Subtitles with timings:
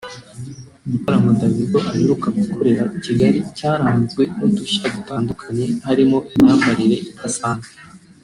[0.85, 7.69] Igitaramo Davido aheruka gukorera i Kigali cyaranzwe n’ udushya dutandukanye harimo imyambarire idasanzwe